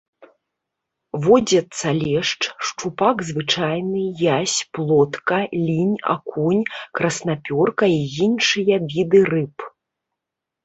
Водзяцца 1.25 1.87
лешч, 2.03 2.41
шчупак 2.69 3.17
звычайны, 3.29 4.03
язь, 4.39 4.57
плотка, 4.79 5.37
лінь, 5.67 5.95
акунь, 6.17 6.63
краснапёрка 7.01 7.85
і 7.99 8.03
іншыя 8.31 8.75
віды 8.93 9.21
рыб. 9.33 9.71